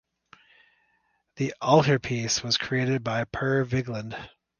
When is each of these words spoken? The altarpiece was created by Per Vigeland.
The 1.35 1.53
altarpiece 1.61 2.41
was 2.41 2.57
created 2.57 3.03
by 3.03 3.25
Per 3.25 3.63
Vigeland. 3.65 4.17